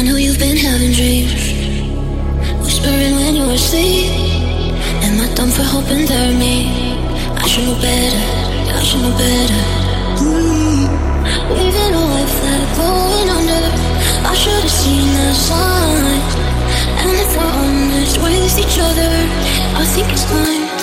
I 0.00 0.02
know 0.02 0.16
you've 0.16 0.38
been 0.38 0.56
having 0.56 0.92
dreams, 0.92 1.52
whispering 2.64 3.16
when 3.16 3.36
you're 3.36 3.52
asleep. 3.52 4.08
Am 5.04 5.20
I 5.20 5.28
dumb 5.34 5.50
for 5.50 5.62
hoping 5.62 6.06
they're 6.06 6.32
me? 6.32 6.72
I 7.36 7.46
should 7.46 7.64
know 7.64 7.74
better. 7.74 8.24
I 8.72 8.82
should 8.82 9.02
know 9.02 9.12
better. 9.20 9.62
Mm. 10.24 10.88
Leaving 11.52 11.94
a 12.00 12.04
life 12.16 12.36
that 12.40 12.64
going 12.80 13.28
under. 13.28 13.62
I 14.24 14.34
should 14.40 14.62
have 14.64 14.70
seen 14.70 15.04
the 15.04 15.34
signs. 15.34 16.34
And 16.96 17.10
if 17.20 17.36
we're 17.36 17.52
honest 17.60 18.16
with 18.22 18.58
each 18.58 18.78
other, 18.80 19.12
I 19.76 19.84
think 19.84 20.10
it's 20.14 20.24
time. 20.24 20.79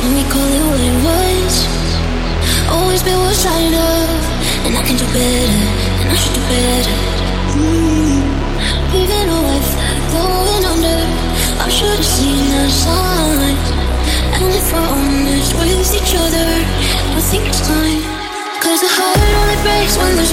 But 0.00 0.08
don't 0.08 0.16
recall 0.16 0.48
it 0.48 0.64
what 0.64 0.80
it 0.80 0.96
was. 1.04 1.54
Always 2.72 3.02
been 3.02 3.20
what 3.20 3.36
I 3.36 3.60
love, 3.68 4.24
and 4.64 4.72
I 4.72 4.82
can 4.82 4.96
do 4.96 5.04
better, 5.12 5.60
and 6.00 6.08
I 6.08 6.16
should 6.16 6.32
do 6.32 6.44
better. 6.48 6.96
Mm. 7.52 8.24
Living 8.96 9.28
a 9.28 9.40
life 9.44 9.70
that 9.76 10.00
going 10.08 10.64
under. 10.72 11.00
I 11.60 11.68
should 11.68 12.00
have 12.00 12.06
seen 12.16 12.48
the 12.48 12.64
signs. 12.72 13.68
And 14.40 14.48
if 14.56 14.72
we're 14.72 14.88
honest 14.88 15.52
with 15.60 15.92
each 15.92 16.16
other, 16.16 16.48
I 16.48 17.20
think 17.20 17.44
it's 17.44 17.60
time. 17.60 18.00
Cause 18.64 18.80
the 18.80 18.88
heart 18.88 19.20
only 19.20 19.58
breaks 19.60 20.00
when 20.00 20.16
there's 20.16 20.32